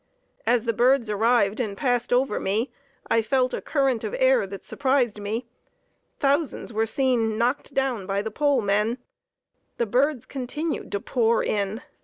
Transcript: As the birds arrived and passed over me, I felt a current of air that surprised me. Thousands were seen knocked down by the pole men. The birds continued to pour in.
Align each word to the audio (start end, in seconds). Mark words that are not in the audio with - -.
As 0.47 0.65
the 0.65 0.73
birds 0.73 1.11
arrived 1.11 1.59
and 1.59 1.77
passed 1.77 2.11
over 2.11 2.39
me, 2.39 2.71
I 3.07 3.21
felt 3.21 3.53
a 3.53 3.61
current 3.61 4.03
of 4.03 4.15
air 4.17 4.47
that 4.47 4.63
surprised 4.63 5.19
me. 5.19 5.45
Thousands 6.17 6.73
were 6.73 6.87
seen 6.87 7.37
knocked 7.37 7.75
down 7.75 8.07
by 8.07 8.23
the 8.23 8.31
pole 8.31 8.63
men. 8.63 8.97
The 9.77 9.85
birds 9.85 10.25
continued 10.25 10.91
to 10.93 10.99
pour 11.01 11.43
in. 11.43 11.83